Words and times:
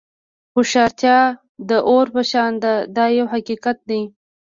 هوښیارتیا 0.55 1.19
د 1.69 1.71
اور 1.89 2.05
په 2.13 2.21
شان 2.31 2.51
ده 2.63 2.73
دا 2.95 3.05
یو 3.19 3.25
حقیقت 3.33 3.77
دی. 3.89 4.01